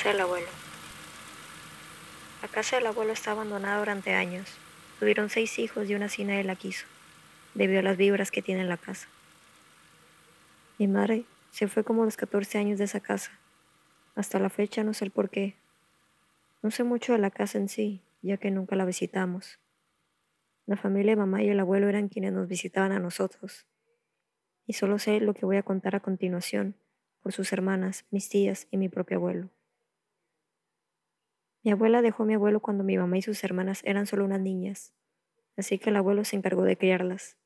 casa 0.00 0.12
del 0.12 0.20
abuelo. 0.22 0.46
La 2.40 2.48
casa 2.48 2.76
del 2.76 2.86
abuelo 2.86 3.12
está 3.12 3.32
abandonada 3.32 3.80
durante 3.80 4.14
años. 4.14 4.48
Tuvieron 4.98 5.28
seis 5.28 5.58
hijos 5.58 5.90
y 5.90 5.94
una 5.94 6.06
así 6.06 6.24
nadie 6.24 6.42
la 6.42 6.56
quiso, 6.56 6.86
debido 7.54 7.80
a 7.80 7.82
las 7.82 7.98
vibras 7.98 8.30
que 8.30 8.40
tiene 8.40 8.62
en 8.62 8.70
la 8.70 8.78
casa. 8.78 9.08
Mi 10.78 10.88
madre 10.88 11.26
se 11.50 11.68
fue 11.68 11.84
como 11.84 12.00
a 12.00 12.04
los 12.06 12.16
14 12.16 12.56
años 12.56 12.78
de 12.78 12.84
esa 12.84 13.00
casa. 13.00 13.30
Hasta 14.14 14.38
la 14.38 14.48
fecha 14.48 14.84
no 14.84 14.94
sé 14.94 15.04
el 15.04 15.10
por 15.10 15.28
qué. 15.28 15.56
No 16.62 16.70
sé 16.70 16.82
mucho 16.82 17.12
de 17.12 17.18
la 17.18 17.30
casa 17.30 17.58
en 17.58 17.68
sí, 17.68 18.00
ya 18.22 18.38
que 18.38 18.50
nunca 18.50 18.76
la 18.76 18.86
visitamos. 18.86 19.58
La 20.64 20.78
familia 20.78 21.12
de 21.12 21.16
mamá 21.16 21.42
y 21.42 21.50
el 21.50 21.60
abuelo 21.60 21.90
eran 21.90 22.08
quienes 22.08 22.32
nos 22.32 22.48
visitaban 22.48 22.92
a 22.92 23.00
nosotros. 23.00 23.66
Y 24.66 24.72
solo 24.72 24.98
sé 24.98 25.20
lo 25.20 25.34
que 25.34 25.44
voy 25.44 25.58
a 25.58 25.62
contar 25.62 25.94
a 25.94 26.00
continuación, 26.00 26.74
por 27.22 27.32
sus 27.34 27.52
hermanas, 27.52 28.06
mis 28.10 28.30
tías 28.30 28.66
y 28.70 28.78
mi 28.78 28.88
propio 28.88 29.18
abuelo. 29.18 29.50
Mi 31.62 31.72
abuela 31.72 32.00
dejó 32.00 32.22
a 32.22 32.26
mi 32.26 32.34
abuelo 32.34 32.60
cuando 32.60 32.84
mi 32.84 32.96
mamá 32.96 33.18
y 33.18 33.22
sus 33.22 33.44
hermanas 33.44 33.82
eran 33.84 34.06
solo 34.06 34.24
unas 34.24 34.40
niñas, 34.40 34.94
así 35.56 35.78
que 35.78 35.90
el 35.90 35.96
abuelo 35.96 36.24
se 36.24 36.36
encargó 36.36 36.62
de 36.62 36.78
criarlas. 36.78 37.36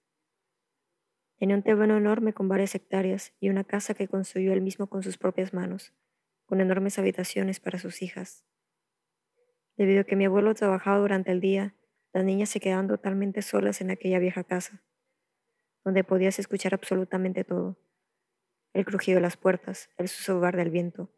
Tenía 1.37 1.57
un 1.57 1.63
terreno 1.63 1.97
enorme 1.97 2.33
con 2.33 2.49
varias 2.49 2.75
hectáreas 2.77 3.33
y 3.41 3.49
una 3.49 3.65
casa 3.65 3.95
que 3.95 4.07
construyó 4.07 4.53
él 4.53 4.61
mismo 4.61 4.87
con 4.87 5.03
sus 5.03 5.19
propias 5.19 5.53
manos, 5.53 5.93
con 6.47 6.61
enormes 6.61 6.99
habitaciones 6.99 7.59
para 7.59 7.79
sus 7.81 8.03
hijas. 8.03 8.45
Debido 9.77 10.03
a 10.03 10.05
que 10.05 10.15
mi 10.15 10.27
abuelo 10.27 10.55
trabajaba 10.55 10.99
durante 10.99 11.33
el 11.33 11.41
día, 11.41 11.75
las 12.13 12.25
niñas 12.25 12.51
se 12.51 12.61
quedaban 12.61 12.87
totalmente 12.87 13.43
solas 13.43 13.81
en 13.81 13.91
aquella 13.91 14.21
vieja 14.21 14.45
casa, 14.45 14.85
donde 15.85 16.05
podías 16.05 16.39
escuchar 16.39 16.73
absolutamente 16.73 17.43
todo. 17.43 17.77
El 18.73 18.85
crujido 18.85 19.17
de 19.17 19.23
las 19.23 19.37
puertas, 19.37 19.91
el 19.97 20.07
susurrar 20.07 20.57
del 20.57 20.71
viento, 20.71 21.11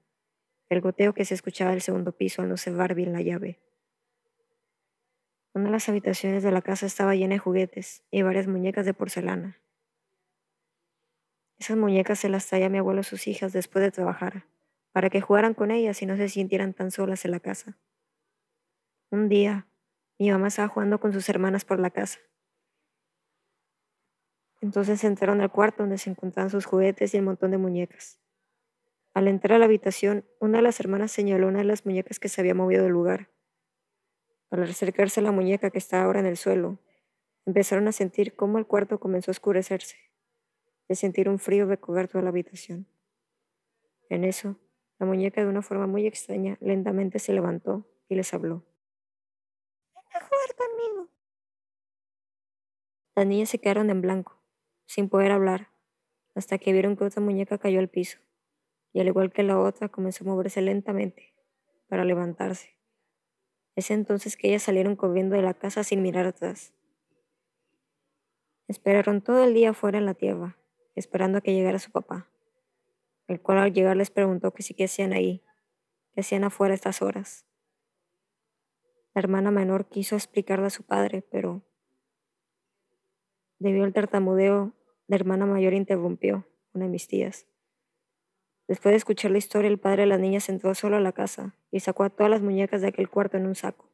el 0.68 0.80
goteo 0.80 1.14
que 1.14 1.24
se 1.24 1.34
escuchaba 1.34 1.70
del 1.70 1.80
segundo 1.80 2.12
piso 2.12 2.42
al 2.42 2.48
no 2.48 2.56
cerrar 2.56 2.94
bien 2.94 3.12
la 3.12 3.22
llave. 3.22 3.60
Una 5.54 5.66
de 5.66 5.70
las 5.70 5.88
habitaciones 5.88 6.42
de 6.42 6.50
la 6.50 6.60
casa 6.60 6.86
estaba 6.86 7.14
llena 7.14 7.34
de 7.34 7.38
juguetes 7.38 8.04
y 8.10 8.22
varias 8.22 8.46
muñecas 8.46 8.84
de 8.84 8.94
porcelana. 8.94 9.60
Esas 11.58 11.76
muñecas 11.76 12.18
se 12.18 12.28
las 12.28 12.46
traía 12.46 12.68
mi 12.68 12.78
abuelo 12.78 13.00
a 13.00 13.04
sus 13.04 13.26
hijas 13.26 13.52
después 13.52 13.82
de 13.82 13.90
trabajar, 13.90 14.44
para 14.92 15.08
que 15.08 15.22
jugaran 15.22 15.54
con 15.54 15.70
ellas 15.70 16.02
y 16.02 16.06
no 16.06 16.16
se 16.16 16.28
sintieran 16.28 16.74
tan 16.74 16.90
solas 16.90 17.24
en 17.24 17.30
la 17.30 17.40
casa. 17.40 17.78
Un 19.10 19.28
día, 19.28 19.66
mi 20.18 20.30
mamá 20.30 20.48
estaba 20.48 20.68
jugando 20.68 21.00
con 21.00 21.12
sus 21.12 21.28
hermanas 21.28 21.64
por 21.64 21.78
la 21.78 21.90
casa. 21.90 22.18
Entonces 24.60 25.04
entraron 25.04 25.40
al 25.40 25.50
cuarto 25.50 25.82
donde 25.82 25.96
se 25.96 26.10
encontraban 26.10 26.50
sus 26.50 26.66
juguetes 26.66 27.14
y 27.14 27.16
el 27.16 27.22
montón 27.22 27.52
de 27.52 27.58
muñecas. 27.58 28.20
Al 29.16 29.28
entrar 29.28 29.56
a 29.56 29.58
la 29.58 29.64
habitación, 29.64 30.26
una 30.40 30.58
de 30.58 30.62
las 30.62 30.78
hermanas 30.78 31.10
señaló 31.10 31.48
una 31.48 31.60
de 31.60 31.64
las 31.64 31.86
muñecas 31.86 32.20
que 32.20 32.28
se 32.28 32.42
había 32.42 32.54
movido 32.54 32.82
del 32.82 32.92
lugar. 32.92 33.30
Al 34.50 34.62
acercarse 34.64 35.20
a 35.20 35.22
la 35.22 35.32
muñeca 35.32 35.70
que 35.70 35.78
estaba 35.78 36.04
ahora 36.04 36.20
en 36.20 36.26
el 36.26 36.36
suelo, 36.36 36.80
empezaron 37.46 37.88
a 37.88 37.92
sentir 37.92 38.36
cómo 38.36 38.58
el 38.58 38.66
cuarto 38.66 39.00
comenzó 39.00 39.30
a 39.30 39.32
oscurecerse, 39.32 39.96
de 40.86 40.96
sentir 40.96 41.30
un 41.30 41.38
frío 41.38 41.64
recorrer 41.64 42.08
toda 42.08 42.24
la 42.24 42.28
habitación. 42.28 42.88
En 44.10 44.22
eso, 44.22 44.58
la 44.98 45.06
muñeca 45.06 45.40
de 45.40 45.48
una 45.48 45.62
forma 45.62 45.86
muy 45.86 46.06
extraña 46.06 46.58
lentamente 46.60 47.18
se 47.18 47.32
levantó 47.32 47.88
y 48.10 48.16
les 48.16 48.34
habló. 48.34 48.66
Ven 49.94 50.04
a 50.12 50.20
jugar 50.20 50.56
conmigo. 50.58 51.08
Las 53.14 53.26
niñas 53.26 53.48
se 53.48 53.60
quedaron 53.60 53.88
en 53.88 54.02
blanco, 54.02 54.42
sin 54.84 55.08
poder 55.08 55.32
hablar, 55.32 55.70
hasta 56.34 56.58
que 56.58 56.74
vieron 56.74 56.98
que 56.98 57.04
otra 57.04 57.22
muñeca 57.22 57.56
cayó 57.56 57.80
al 57.80 57.88
piso 57.88 58.18
y 58.96 59.00
al 59.00 59.08
igual 59.08 59.30
que 59.30 59.42
la 59.42 59.60
otra 59.60 59.90
comenzó 59.90 60.24
a 60.24 60.28
moverse 60.28 60.62
lentamente 60.62 61.34
para 61.86 62.02
levantarse. 62.06 62.78
Es 63.74 63.90
entonces 63.90 64.38
que 64.38 64.48
ellas 64.48 64.62
salieron 64.62 64.96
corriendo 64.96 65.36
de 65.36 65.42
la 65.42 65.52
casa 65.52 65.84
sin 65.84 66.00
mirar 66.00 66.24
atrás. 66.24 66.72
Esperaron 68.68 69.20
todo 69.20 69.44
el 69.44 69.52
día 69.52 69.74
fuera 69.74 69.98
en 69.98 70.06
la 70.06 70.14
tierra, 70.14 70.56
esperando 70.94 71.36
a 71.36 71.40
que 71.42 71.52
llegara 71.52 71.78
su 71.78 71.90
papá, 71.90 72.30
el 73.26 73.38
cual 73.42 73.58
al 73.58 73.74
llegar 73.74 73.98
les 73.98 74.08
preguntó 74.08 74.54
que 74.54 74.62
sí 74.62 74.72
qué 74.72 74.84
hacían 74.84 75.12
ahí, 75.12 75.44
qué 76.14 76.22
hacían 76.22 76.44
afuera 76.44 76.72
estas 76.72 77.02
horas. 77.02 77.44
La 79.12 79.20
hermana 79.20 79.50
menor 79.50 79.90
quiso 79.90 80.16
explicarle 80.16 80.68
a 80.68 80.70
su 80.70 80.84
padre, 80.84 81.20
pero 81.20 81.60
debido 83.58 83.84
al 83.84 83.92
tartamudeo, 83.92 84.72
la 85.06 85.16
hermana 85.16 85.44
mayor 85.44 85.74
interrumpió, 85.74 86.46
una 86.72 86.86
de 86.86 86.90
mis 86.90 87.08
tías. 87.08 87.46
Después 88.68 88.92
de 88.92 88.96
escuchar 88.96 89.30
la 89.30 89.38
historia, 89.38 89.68
el 89.68 89.78
padre 89.78 90.02
de 90.02 90.08
las 90.08 90.20
niñas 90.20 90.48
entró 90.48 90.74
solo 90.74 90.96
a 90.96 91.00
la 91.00 91.12
casa 91.12 91.54
y 91.70 91.80
sacó 91.80 92.02
a 92.02 92.10
todas 92.10 92.30
las 92.30 92.42
muñecas 92.42 92.80
de 92.80 92.88
aquel 92.88 93.08
cuarto 93.08 93.36
en 93.36 93.46
un 93.46 93.54
saco. 93.54 93.88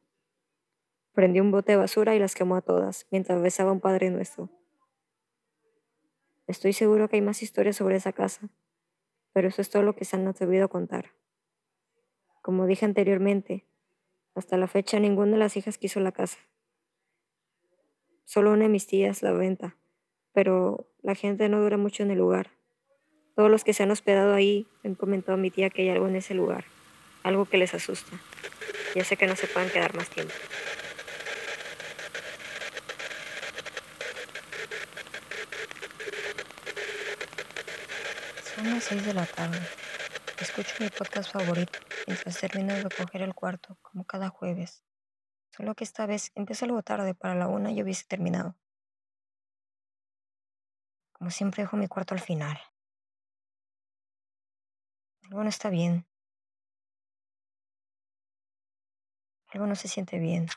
Prendió 1.13 1.43
un 1.43 1.51
bote 1.51 1.73
de 1.73 1.77
basura 1.77 2.15
y 2.15 2.19
las 2.19 2.33
quemó 2.33 2.55
a 2.55 2.61
todas, 2.61 3.05
mientras 3.11 3.39
besaba 3.39 3.71
un 3.71 3.81
Padre 3.81 4.09
Nuestro. 4.09 4.49
Estoy 6.47 6.73
seguro 6.73 7.07
que 7.07 7.17
hay 7.17 7.21
más 7.21 7.43
historias 7.43 7.75
sobre 7.75 7.97
esa 7.97 8.13
casa, 8.13 8.49
pero 9.31 9.47
eso 9.47 9.61
es 9.61 9.69
todo 9.69 9.83
lo 9.83 9.95
que 9.95 10.05
se 10.05 10.15
han 10.15 10.27
atrevido 10.27 10.65
a 10.65 10.69
contar. 10.69 11.11
Como 12.41 12.65
dije 12.65 12.85
anteriormente, 12.85 13.65
hasta 14.33 14.57
la 14.57 14.67
fecha 14.67 14.99
ninguna 14.99 15.33
de 15.33 15.37
las 15.37 15.55
hijas 15.55 15.77
quiso 15.77 15.99
la 15.99 16.11
casa. 16.11 16.39
Solo 18.25 18.51
una 18.51 18.63
de 18.63 18.69
mis 18.69 18.87
tías 18.87 19.21
la 19.21 19.31
venta, 19.33 19.77
pero 20.33 20.89
la 21.01 21.13
gente 21.13 21.47
no 21.47 21.61
dura 21.61 21.77
mucho 21.77 22.01
en 22.01 22.11
el 22.11 22.17
lugar. 22.17 22.51
Todos 23.35 23.49
los 23.49 23.63
que 23.63 23.73
se 23.73 23.81
han 23.81 23.89
hospedado 23.89 24.35
ahí 24.35 24.67
han 24.83 24.93
comentado 24.93 25.33
a 25.33 25.41
mi 25.41 25.49
tía 25.49 25.71
que 25.71 25.81
hay 25.81 25.89
algo 25.89 26.07
en 26.07 26.15
ese 26.15 26.35
lugar, 26.35 26.65
algo 27.23 27.45
que 27.45 27.57
les 27.57 27.73
asusta. 27.73 28.19
Ya 28.93 29.03
sé 29.03 29.17
que 29.17 29.25
no 29.25 29.35
se 29.35 29.47
pueden 29.47 29.71
quedar 29.71 29.95
más 29.95 30.07
tiempo. 30.09 30.33
Son 38.55 38.69
las 38.69 38.83
seis 38.83 39.03
de 39.03 39.13
la 39.15 39.25
tarde. 39.25 39.59
Escucho 40.39 40.75
mi 40.79 40.89
podcast 40.89 41.31
favorito 41.31 41.79
mientras 42.05 42.39
termino 42.39 42.73
de 42.75 42.83
recoger 42.83 43.23
el 43.23 43.33
cuarto, 43.33 43.79
como 43.81 44.05
cada 44.05 44.29
jueves. 44.29 44.83
Solo 45.55 45.73
que 45.73 45.83
esta 45.83 46.05
vez 46.05 46.31
empezó 46.35 46.65
algo 46.65 46.83
tarde, 46.83 47.15
para 47.15 47.33
la 47.33 47.47
una 47.47 47.71
y 47.71 47.81
hubiese 47.81 48.05
terminado. 48.05 48.55
Como 51.13 51.31
siempre 51.31 51.63
dejo 51.63 51.77
mi 51.77 51.87
cuarto 51.87 52.13
al 52.13 52.19
final. 52.19 52.59
Algo 55.23 55.43
no 55.43 55.49
está 55.49 55.69
bien. 55.69 56.05
Algo 59.47 59.67
no 59.67 59.75
se 59.75 59.87
siente 59.87 60.19
bien. 60.19 60.47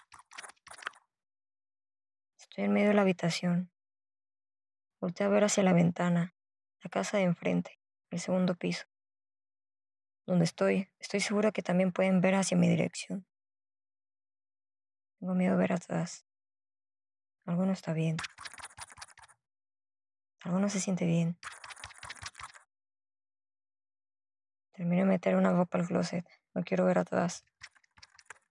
Estoy 2.38 2.65
en 2.65 2.72
medio 2.72 2.88
de 2.88 2.94
la 2.94 3.03
habitación. 3.03 3.71
Volteo 5.00 5.26
a 5.26 5.31
ver 5.31 5.44
hacia 5.44 5.62
la 5.62 5.72
ventana, 5.72 6.34
la 6.82 6.91
casa 6.91 7.19
de 7.19 7.25
enfrente, 7.25 7.78
el 8.10 8.19
segundo 8.19 8.55
piso. 8.55 8.87
Donde 10.26 10.44
estoy, 10.44 10.88
estoy 10.99 11.21
segura 11.21 11.53
que 11.53 11.62
también 11.62 11.93
pueden 11.93 12.21
ver 12.21 12.34
hacia 12.34 12.56
mi 12.56 12.69
dirección. 12.69 13.26
Tengo 15.21 15.34
miedo 15.34 15.53
de 15.53 15.59
ver 15.59 15.72
atrás. 15.72 16.26
Algo 17.44 17.65
no 17.65 17.72
está 17.72 17.93
bien. 17.93 18.16
Algo 20.43 20.59
no 20.59 20.69
se 20.69 20.81
siente 20.81 21.06
bien. 21.06 21.38
Termino 24.76 25.05
de 25.05 25.08
meter 25.08 25.37
una 25.37 25.52
ropa 25.52 25.78
al 25.78 25.87
closet. 25.87 26.28
No 26.52 26.62
quiero 26.62 26.84
ver 26.84 26.99
atrás. 26.99 27.44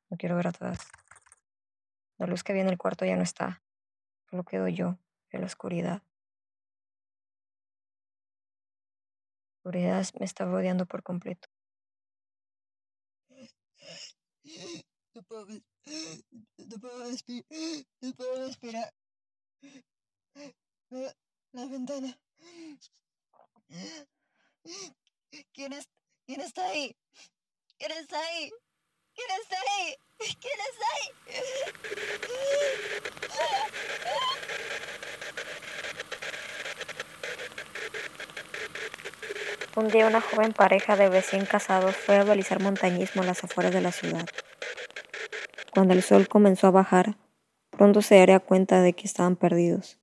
No 0.09 0.17
quiero 0.17 0.35
ver 0.35 0.47
atrás. 0.47 0.79
La 2.17 2.25
luz 2.25 2.43
que 2.43 2.51
había 2.51 2.63
en 2.63 2.69
el 2.69 2.79
cuarto 2.79 3.05
ya 3.05 3.15
no 3.15 3.21
está. 3.21 3.61
Solo 4.31 4.43
quedo 4.43 4.67
yo 4.67 4.97
en 5.29 5.41
la 5.41 5.45
oscuridad. 5.45 6.01
La 9.51 9.69
oscuridad 9.69 10.05
me 10.19 10.25
está 10.25 10.45
rodeando 10.45 10.87
por 10.87 11.03
completo. 11.03 11.47
No 15.13 15.21
puedo, 15.27 15.45
no 15.45 16.77
puedo 16.81 17.03
respirar. 17.03 17.45
No 18.01 18.13
puedo 18.13 18.47
respirar. 18.47 18.91
La, 20.89 21.15
la 21.51 21.65
ventana. 21.67 22.17
¿Quién, 25.53 25.73
es, 25.73 25.87
¿Quién 26.25 26.41
está 26.41 26.65
ahí? 26.65 26.95
¿Quién 27.77 27.91
está 27.91 28.19
ahí? 28.19 28.51
¿Quién 29.13 29.27
está 29.41 29.57
ahí? 29.57 29.95
¿Quién 30.17 30.59
está 30.71 30.85
ahí? 30.95 31.09
Un 39.75 39.87
día 39.89 40.07
una 40.07 40.19
joven 40.21 40.53
pareja 40.53 40.95
de 40.95 41.09
recién 41.09 41.45
casados 41.45 41.95
fue 41.95 42.15
a 42.15 42.23
realizar 42.23 42.59
montañismo 42.59 43.21
a 43.21 43.25
las 43.25 43.43
afueras 43.43 43.71
de 43.71 43.81
la 43.81 43.91
ciudad. 43.91 44.25
Cuando 45.75 45.93
el 45.93 46.01
sol 46.01 46.27
comenzó 46.27 46.65
a 46.65 46.71
bajar, 46.71 47.17
pronto 47.69 48.01
se 48.01 48.17
daría 48.17 48.39
cuenta 48.39 48.81
de 48.81 48.93
que 48.93 49.05
estaban 49.05 49.35
perdidos. 49.35 49.99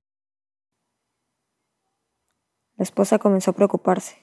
La 2.77 2.83
esposa 2.83 3.19
comenzó 3.19 3.51
a 3.51 3.55
preocuparse. 3.55 4.22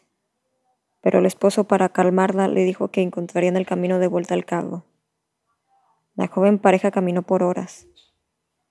Pero 1.00 1.18
el 1.18 1.26
esposo 1.26 1.64
para 1.64 1.88
calmarla 1.88 2.48
le 2.48 2.64
dijo 2.64 2.88
que 2.88 3.02
encontrarían 3.02 3.56
el 3.56 3.66
camino 3.66 3.98
de 3.98 4.06
vuelta 4.06 4.34
al 4.34 4.44
cabo. 4.44 4.84
La 6.14 6.26
joven 6.26 6.58
pareja 6.58 6.90
caminó 6.90 7.22
por 7.22 7.42
horas. 7.42 7.86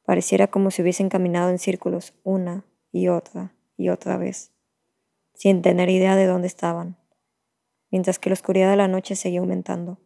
Pareciera 0.05 0.47
como 0.47 0.71
si 0.71 0.81
hubiesen 0.81 1.09
caminado 1.09 1.49
en 1.49 1.59
círculos 1.59 2.13
una 2.23 2.63
y 2.91 3.07
otra 3.07 3.53
y 3.77 3.89
otra 3.89 4.17
vez, 4.17 4.51
sin 5.33 5.61
tener 5.61 5.89
idea 5.89 6.15
de 6.15 6.25
dónde 6.25 6.47
estaban, 6.47 6.97
mientras 7.91 8.19
que 8.19 8.29
la 8.29 8.33
oscuridad 8.33 8.69
de 8.69 8.77
la 8.77 8.87
noche 8.87 9.15
seguía 9.15 9.39
aumentando. 9.39 9.97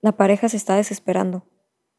La 0.00 0.12
pareja 0.12 0.48
se 0.48 0.56
está 0.56 0.76
desesperando 0.76 1.44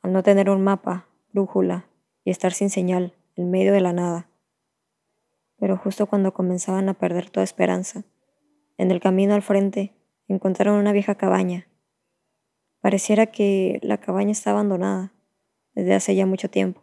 al 0.02 0.14
no 0.14 0.24
tener 0.24 0.50
un 0.50 0.64
mapa, 0.64 1.08
brújula 1.32 1.86
y 2.26 2.32
estar 2.32 2.54
sin 2.54 2.70
señal 2.70 3.14
en 3.36 3.52
medio 3.52 3.74
de 3.74 3.82
la 3.82 3.94
nada. 3.94 4.31
Pero 5.62 5.78
justo 5.78 6.08
cuando 6.08 6.34
comenzaban 6.34 6.90
a 6.90 6.96
perder 6.96 7.30
toda 7.30 7.44
esperanza, 7.44 8.04
en 8.80 8.90
el 8.90 9.00
camino 9.00 9.36
al 9.36 9.44
frente 9.44 9.94
encontraron 10.28 10.80
una 10.80 10.92
vieja 10.92 11.14
cabaña. 11.14 11.68
Pareciera 12.80 13.28
que 13.28 13.80
la 13.84 14.00
cabaña 14.00 14.32
está 14.32 14.50
abandonada 14.50 15.14
desde 15.76 15.94
hace 15.94 16.16
ya 16.16 16.26
mucho 16.26 16.50
tiempo. 16.50 16.82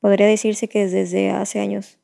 Podría 0.00 0.26
decirse 0.26 0.68
que 0.68 0.88
desde 0.88 1.30
hace 1.30 1.60
años. 1.60 2.00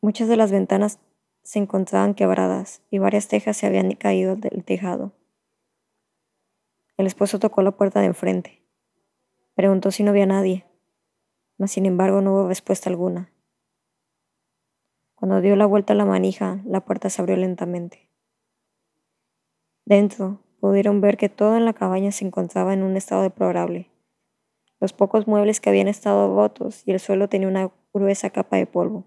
Muchas 0.00 0.26
de 0.26 0.36
las 0.36 0.50
ventanas 0.50 0.98
se 1.44 1.60
encontraban 1.60 2.14
quebradas 2.14 2.82
y 2.90 2.98
varias 2.98 3.28
tejas 3.28 3.56
se 3.56 3.66
habían 3.68 3.92
caído 3.92 4.34
del 4.34 4.64
tejado. 4.64 5.12
El 6.96 7.06
esposo 7.06 7.38
tocó 7.38 7.62
la 7.62 7.70
puerta 7.70 8.00
de 8.00 8.06
enfrente. 8.06 8.64
Preguntó 9.54 9.92
si 9.92 10.02
no 10.02 10.10
había 10.10 10.26
nadie, 10.26 10.66
sin 11.68 11.86
embargo 11.86 12.20
no 12.20 12.32
hubo 12.32 12.48
respuesta 12.48 12.90
alguna. 12.90 13.30
Cuando 15.14 15.40
dio 15.40 15.54
la 15.56 15.66
vuelta 15.66 15.92
a 15.92 15.96
la 15.96 16.04
manija, 16.04 16.60
la 16.64 16.84
puerta 16.84 17.08
se 17.08 17.22
abrió 17.22 17.36
lentamente. 17.36 18.08
Dentro 19.84 20.40
pudieron 20.60 21.00
ver 21.00 21.16
que 21.16 21.28
todo 21.28 21.56
en 21.56 21.64
la 21.64 21.72
cabaña 21.72 22.12
se 22.12 22.24
encontraba 22.24 22.72
en 22.72 22.82
un 22.82 22.96
estado 22.96 23.22
deplorable. 23.22 23.90
Los 24.80 24.92
pocos 24.92 25.28
muebles 25.28 25.60
que 25.60 25.70
habían 25.70 25.88
estado 25.88 26.34
rotos 26.34 26.82
y 26.86 26.92
el 26.92 27.00
suelo 27.00 27.28
tenía 27.28 27.48
una 27.48 27.70
gruesa 27.92 28.30
capa 28.30 28.56
de 28.56 28.66
polvo. 28.66 29.04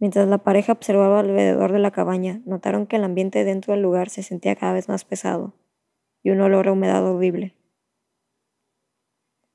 Mientras 0.00 0.26
la 0.26 0.38
pareja 0.38 0.72
observaba 0.72 1.20
alrededor 1.20 1.70
de 1.70 1.78
la 1.78 1.92
cabaña, 1.92 2.42
notaron 2.44 2.88
que 2.88 2.96
el 2.96 3.04
ambiente 3.04 3.44
dentro 3.44 3.72
del 3.72 3.82
lugar 3.82 4.08
se 4.08 4.24
sentía 4.24 4.56
cada 4.56 4.72
vez 4.72 4.88
más 4.88 5.04
pesado 5.04 5.52
y 6.24 6.30
un 6.30 6.40
olor 6.40 6.66
a 6.66 6.72
humedad 6.72 7.06
horrible. 7.06 7.54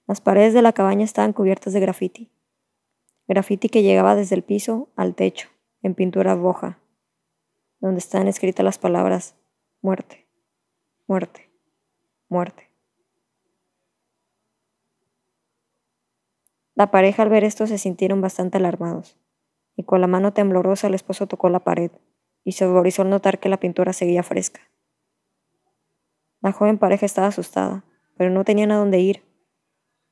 Las 0.08 0.22
paredes 0.22 0.54
de 0.54 0.62
la 0.62 0.72
cabaña 0.72 1.04
estaban 1.04 1.34
cubiertas 1.34 1.74
de 1.74 1.82
grafiti, 1.82 2.32
grafiti 3.28 3.68
que 3.68 3.84
llegaba 3.84 4.16
desde 4.16 4.36
el 4.36 4.44
piso 4.44 4.90
al 4.96 5.16
techo, 5.16 5.50
en 5.84 5.96
pintura 5.96 6.34
roja, 6.34 6.80
donde 7.80 8.00
estaban 8.00 8.30
escritas 8.30 8.64
las 8.64 8.78
palabras 8.78 9.36
muerte, 9.82 10.26
muerte, 11.08 11.52
muerte. 12.30 12.72
La 16.74 16.90
pareja 16.90 17.24
al 17.24 17.30
ver 17.30 17.44
esto 17.44 17.68
se 17.68 17.78
sintieron 17.78 18.22
bastante 18.22 18.58
alarmados, 18.58 19.18
y 19.76 19.84
con 19.84 20.00
la 20.00 20.08
mano 20.08 20.32
temblorosa 20.32 20.88
el 20.88 20.94
esposo 20.94 21.28
tocó 21.28 21.50
la 21.50 21.66
pared, 21.66 21.92
y 22.46 22.54
se 22.54 22.66
horrorizó 22.66 23.02
al 23.02 23.10
notar 23.10 23.40
que 23.40 23.50
la 23.50 23.60
pintura 23.60 23.92
seguía 23.92 24.24
fresca. 24.24 24.62
La 26.40 26.54
joven 26.54 26.78
pareja 26.78 27.06
estaba 27.06 27.28
asustada, 27.28 27.84
pero 28.16 28.30
no 28.30 28.46
tenían 28.46 28.72
a 28.72 28.78
dónde 28.78 29.00
ir. 29.00 29.27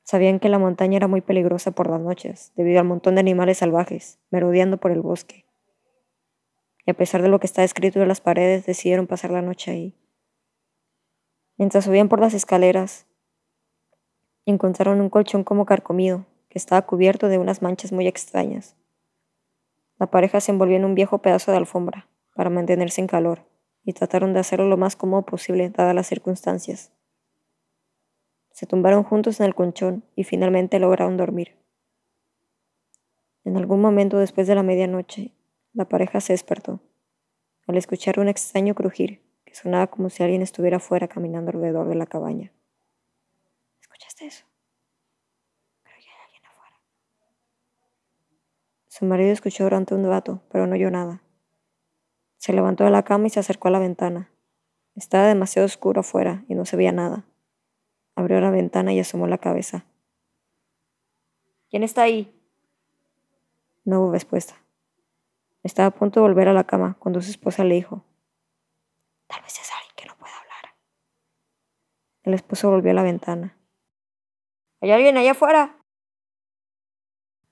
Sabían 0.06 0.38
que 0.38 0.48
la 0.48 0.60
montaña 0.60 0.98
era 0.98 1.08
muy 1.08 1.20
peligrosa 1.20 1.72
por 1.72 1.90
las 1.90 2.00
noches, 2.00 2.52
debido 2.54 2.78
al 2.78 2.86
montón 2.86 3.16
de 3.16 3.20
animales 3.22 3.58
salvajes, 3.58 4.20
merodeando 4.30 4.76
por 4.76 4.92
el 4.92 5.00
bosque. 5.00 5.44
Y 6.84 6.92
a 6.92 6.94
pesar 6.94 7.22
de 7.22 7.28
lo 7.28 7.40
que 7.40 7.48
está 7.48 7.64
escrito 7.64 8.00
en 8.00 8.06
las 8.06 8.20
paredes, 8.20 8.64
decidieron 8.66 9.08
pasar 9.08 9.32
la 9.32 9.42
noche 9.42 9.72
ahí. 9.72 9.96
Mientras 11.56 11.86
subían 11.86 12.08
por 12.08 12.20
las 12.20 12.34
escaleras, 12.34 13.08
encontraron 14.44 15.00
un 15.00 15.10
colchón 15.10 15.42
como 15.42 15.66
carcomido, 15.66 16.24
que 16.50 16.58
estaba 16.58 16.82
cubierto 16.82 17.26
de 17.26 17.38
unas 17.38 17.60
manchas 17.60 17.90
muy 17.90 18.06
extrañas. 18.06 18.76
La 19.98 20.06
pareja 20.06 20.40
se 20.40 20.52
envolvió 20.52 20.76
en 20.76 20.84
un 20.84 20.94
viejo 20.94 21.18
pedazo 21.18 21.50
de 21.50 21.56
alfombra, 21.56 22.06
para 22.32 22.48
mantenerse 22.48 23.00
en 23.00 23.08
calor 23.08 23.44
y 23.82 23.92
trataron 23.92 24.34
de 24.34 24.38
hacerlo 24.40 24.68
lo 24.68 24.76
más 24.76 24.94
cómodo 24.94 25.22
posible 25.22 25.68
dadas 25.70 25.96
las 25.96 26.06
circunstancias. 26.06 26.92
Se 28.56 28.64
tumbaron 28.64 29.02
juntos 29.02 29.38
en 29.38 29.44
el 29.44 29.54
colchón 29.54 30.02
y 30.14 30.24
finalmente 30.24 30.78
lograron 30.78 31.18
dormir. 31.18 31.58
En 33.44 33.58
algún 33.58 33.82
momento 33.82 34.16
después 34.16 34.46
de 34.46 34.54
la 34.54 34.62
medianoche, 34.62 35.34
la 35.74 35.84
pareja 35.84 36.22
se 36.22 36.32
despertó, 36.32 36.80
al 37.66 37.76
escuchar 37.76 38.18
un 38.18 38.28
extraño 38.28 38.74
crujir 38.74 39.20
que 39.44 39.54
sonaba 39.54 39.88
como 39.88 40.08
si 40.08 40.22
alguien 40.22 40.40
estuviera 40.40 40.80
fuera 40.80 41.06
caminando 41.06 41.50
alrededor 41.50 41.86
de 41.86 41.96
la 41.96 42.06
cabaña. 42.06 42.50
¿Escuchaste 43.82 44.24
eso? 44.24 44.46
Creo 45.82 45.98
que 46.00 46.08
hay 46.08 46.24
alguien 46.24 46.46
afuera. 46.46 46.76
Su 48.88 49.04
marido 49.04 49.32
escuchó 49.32 49.64
durante 49.64 49.94
un 49.94 50.06
rato, 50.06 50.40
pero 50.50 50.66
no 50.66 50.76
oyó 50.76 50.90
nada. 50.90 51.22
Se 52.38 52.54
levantó 52.54 52.84
de 52.84 52.90
la 52.90 53.02
cama 53.02 53.26
y 53.26 53.30
se 53.30 53.40
acercó 53.40 53.68
a 53.68 53.72
la 53.72 53.80
ventana. 53.80 54.30
Estaba 54.94 55.26
demasiado 55.26 55.66
oscuro 55.66 56.00
afuera 56.00 56.46
y 56.48 56.54
no 56.54 56.64
se 56.64 56.78
veía 56.78 56.92
nada. 56.92 57.26
Abrió 58.16 58.40
la 58.40 58.50
ventana 58.50 58.92
y 58.92 58.98
asomó 58.98 59.26
la 59.26 59.38
cabeza. 59.38 59.84
¿Quién 61.68 61.82
está 61.82 62.02
ahí? 62.02 62.32
No 63.84 64.00
hubo 64.00 64.12
respuesta. 64.12 64.54
Estaba 65.62 65.88
a 65.88 65.90
punto 65.90 66.20
de 66.20 66.26
volver 66.26 66.48
a 66.48 66.54
la 66.54 66.64
cama 66.64 66.96
cuando 66.98 67.20
su 67.20 67.30
esposa 67.30 67.62
le 67.62 67.74
dijo, 67.74 68.04
Tal 69.26 69.42
vez 69.42 69.58
es 69.60 69.70
alguien 69.70 69.92
que 69.96 70.06
no 70.06 70.16
pueda 70.16 70.32
hablar. 70.34 70.74
El 72.22 72.34
esposo 72.34 72.70
volvió 72.70 72.92
a 72.92 72.94
la 72.94 73.02
ventana. 73.02 73.56
¿Hay 74.80 74.92
alguien 74.92 75.18
allá 75.18 75.32
afuera? 75.32 75.76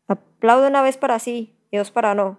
Aplaude 0.06 0.68
una 0.68 0.82
vez 0.82 0.96
para 0.96 1.18
sí 1.18 1.58
y 1.70 1.76
dos 1.76 1.90
para 1.90 2.14
no. 2.14 2.38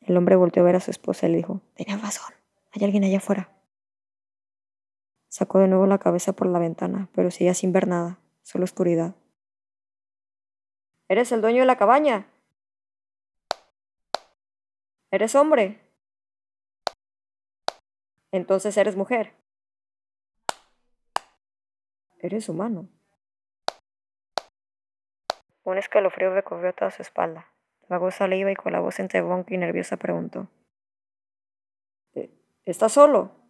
El 0.00 0.16
hombre 0.16 0.36
volteó 0.36 0.62
a 0.62 0.66
ver 0.66 0.76
a 0.76 0.80
su 0.80 0.90
esposa 0.90 1.26
y 1.26 1.30
le 1.30 1.36
dijo, 1.38 1.62
Tenías 1.74 2.02
razón, 2.02 2.34
hay 2.72 2.84
alguien 2.84 3.04
allá 3.04 3.18
afuera. 3.18 3.48
Sacó 5.32 5.60
de 5.60 5.66
nuevo 5.66 5.86
la 5.86 5.96
cabeza 5.96 6.34
por 6.34 6.46
la 6.46 6.58
ventana, 6.58 7.08
pero 7.14 7.30
seguía 7.30 7.54
sin 7.54 7.72
ver 7.72 7.88
nada, 7.88 8.18
solo 8.42 8.64
oscuridad. 8.64 9.14
¿Eres 11.08 11.32
el 11.32 11.40
dueño 11.40 11.60
de 11.60 11.66
la 11.66 11.78
cabaña? 11.78 12.26
¿Eres 15.10 15.34
hombre? 15.34 15.80
Entonces 18.30 18.76
eres 18.76 18.94
mujer. 18.94 19.32
Eres 22.18 22.50
humano. 22.50 22.90
Un 25.64 25.78
escalofrío 25.78 26.34
recorrió 26.34 26.74
toda 26.74 26.90
su 26.90 27.00
espalda. 27.00 27.48
Tragó 27.88 28.10
saliva 28.10 28.52
y 28.52 28.54
con 28.54 28.72
la 28.72 28.80
voz 28.80 29.00
entre 29.00 29.22
ronca 29.22 29.54
y 29.54 29.56
nerviosa 29.56 29.96
preguntó. 29.96 30.48
Eh, 32.12 32.30
¿Estás 32.66 32.92
solo? 32.92 33.41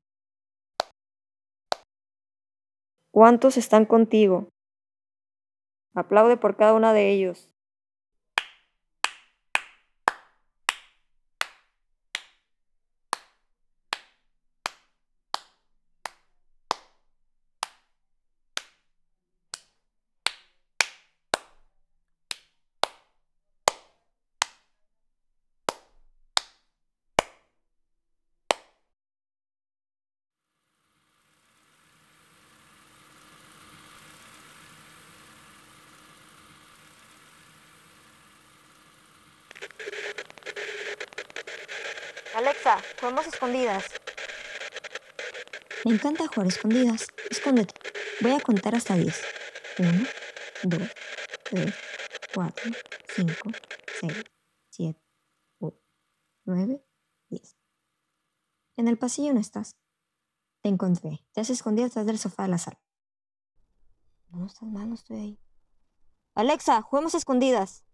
¿Cuántos 3.13 3.59
están 3.59 3.85
contigo? 3.85 4.49
Aplaude 5.95 6.39
por 6.39 6.57
cada 6.57 6.73
una 6.73 6.95
de 6.95 7.11
ellos. 7.11 7.52
Alexa, 42.65 42.89
juguemos 43.01 43.27
escondidas. 43.27 43.85
Me 45.85 45.95
encanta 45.95 46.29
jugar 46.29 46.47
escondidas. 46.47 47.09
Escóndete. 47.29 47.75
Voy 48.21 48.31
a 48.31 48.41
contar 48.41 48.77
hasta 48.77 48.95
10. 48.95 49.21
1, 49.79 50.07
2, 50.63 50.91
3, 51.51 51.75
4, 52.33 52.73
5, 53.17 53.35
6, 54.01 54.13
7, 54.71 55.01
8, 55.59 55.77
9, 56.45 56.85
10. 57.31 57.57
En 58.77 58.87
el 58.87 58.97
pasillo 58.97 59.35
no 59.35 59.41
estás. 59.41 59.77
Te 60.61 60.69
encontré. 60.69 61.27
Te 61.33 61.41
has 61.41 61.51
escondido 61.51 61.89
detrás 61.89 62.07
del 62.07 62.21
sofá 62.21 62.45
de 62.45 62.49
la 62.51 62.59
sala. 62.59 62.81
No 64.29 64.47
estás 64.47 64.69
mal, 64.69 64.89
no 64.89 64.95
estoy 64.95 65.17
ahí. 65.17 65.39
Alexa, 66.37 66.81
juguemos 66.83 67.17
escondidas. 67.17 67.85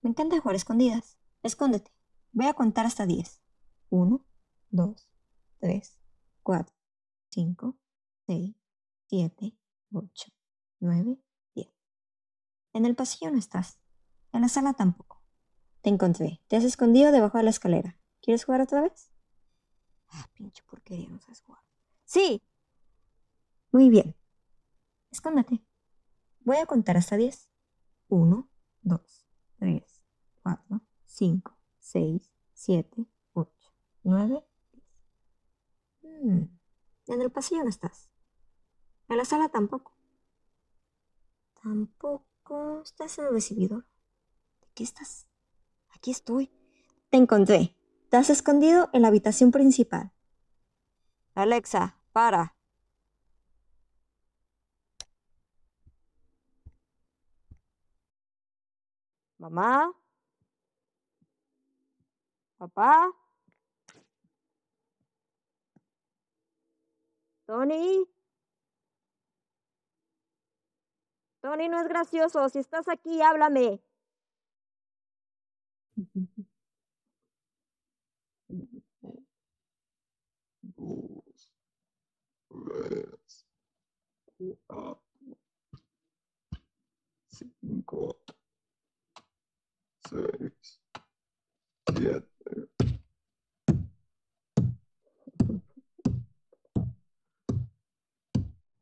Me 0.00 0.08
encanta 0.08 0.40
jugar 0.40 0.56
escondidas. 0.56 1.18
Escóndete. 1.42 1.94
Voy 2.34 2.46
a 2.46 2.54
contar 2.54 2.84
hasta 2.84 3.06
10. 3.06 3.40
1, 3.90 4.26
2, 4.70 5.08
3, 5.60 6.00
4, 6.42 6.74
5, 7.28 7.76
6, 8.26 8.56
7, 9.06 9.56
8, 9.92 10.32
9, 10.80 11.18
10. 11.54 11.68
En 12.72 12.86
el 12.86 12.96
pasillo 12.96 13.30
no 13.30 13.38
estás. 13.38 13.78
En 14.32 14.40
la 14.40 14.48
sala 14.48 14.72
tampoco. 14.72 15.22
Te 15.82 15.90
encontré. 15.90 16.40
Te 16.48 16.56
has 16.56 16.64
escondido 16.64 17.12
debajo 17.12 17.38
de 17.38 17.44
la 17.44 17.50
escalera. 17.50 17.96
¿Quieres 18.20 18.44
jugar 18.44 18.62
otra 18.62 18.80
vez? 18.80 19.12
Ah, 20.08 20.28
pinche 20.34 20.64
porquería, 20.64 21.08
no 21.08 21.20
sabes 21.20 21.40
jugar. 21.40 21.62
Sí. 22.04 22.42
Muy 23.70 23.90
bien. 23.90 24.16
Escóndete. 25.12 25.62
Voy 26.40 26.56
a 26.56 26.66
contar 26.66 26.96
hasta 26.96 27.16
10. 27.16 27.48
1, 28.08 28.48
2, 28.82 29.26
3, 29.58 30.02
4, 30.42 30.80
5, 31.06 31.53
6, 31.84 32.30
7, 32.54 33.06
8, 33.34 33.50
9, 34.04 34.44
10. 36.02 36.48
En 37.06 37.20
el 37.20 37.30
pasillo 37.30 37.62
no 37.62 37.68
estás. 37.68 38.10
En 39.08 39.18
la 39.18 39.24
sala 39.24 39.48
tampoco. 39.50 39.92
Tampoco 41.62 42.82
estás 42.82 43.18
en 43.18 43.26
el 43.26 43.32
recibidor. 43.32 43.84
¿De 44.60 44.68
qué 44.74 44.82
estás? 44.82 45.28
Aquí 45.94 46.10
estoy. 46.10 46.50
Te 47.10 47.18
encontré. 47.18 47.76
Has 48.14 48.30
escondido 48.30 48.90
en 48.92 49.02
la 49.02 49.08
habitación 49.08 49.50
principal. 49.50 50.12
Alexa, 51.34 51.98
para. 52.12 52.56
Mamá. 59.38 59.92
Papá. 62.64 63.12
Tony. 67.46 68.06
Tony, 71.42 71.68
no 71.68 71.80
es 71.80 71.88
gracioso. 71.88 72.48
Si 72.48 72.58
estás 72.60 72.88
aquí, 72.88 73.20
háblame. 73.20 73.82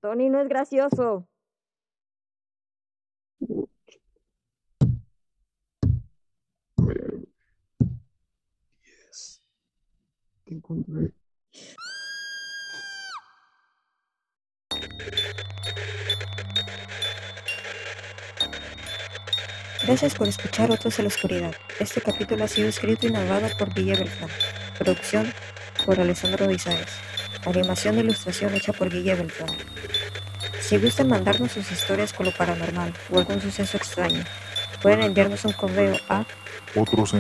Tony, 0.01 0.29
no 0.29 0.41
es 0.41 0.49
gracioso. 0.49 1.29
Gracias 19.85 20.15
por 20.15 20.29
escuchar 20.29 20.71
Otros 20.71 20.97
en 21.01 21.07
la 21.07 21.09
Oscuridad. 21.09 21.55
Este 21.81 22.01
capítulo 22.01 22.45
ha 22.45 22.49
sido 22.49 22.69
escrito 22.69 23.09
y 23.09 23.11
narrado 23.11 23.49
por 23.59 23.75
Guille 23.75 23.97
Beltrán. 23.97 24.31
Producción 24.79 25.33
por 25.85 25.99
Alessandro 25.99 26.47
Bizares. 26.47 26.87
Animación 27.45 27.99
e 27.99 28.03
ilustración 28.03 28.55
hecha 28.55 28.73
por 28.73 28.91
Guille 28.91 29.17
Beltrán. 29.17 29.51
Si 30.61 30.77
gustan 30.79 31.09
mandarnos 31.09 31.51
sus 31.51 31.71
historias 31.73 32.13
con 32.13 32.27
lo 32.27 32.33
paranormal 32.33 32.95
o 33.11 33.19
algún 33.19 33.41
suceso 33.41 33.77
extraño, 33.77 34.23
pueden 34.81 35.03
enviarnos 35.03 35.45
un 35.45 35.53
correo 35.53 35.97
a 36.09 36.25
Otros 36.77 37.13